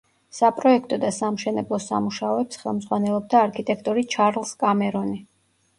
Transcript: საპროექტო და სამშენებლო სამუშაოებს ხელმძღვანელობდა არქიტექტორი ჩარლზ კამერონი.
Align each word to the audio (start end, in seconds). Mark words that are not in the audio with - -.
საპროექტო 0.35 0.97
და 1.03 1.11
სამშენებლო 1.17 1.81
სამუშაოებს 1.89 2.63
ხელმძღვანელობდა 2.63 3.45
არქიტექტორი 3.47 4.07
ჩარლზ 4.17 4.61
კამერონი. 4.67 5.21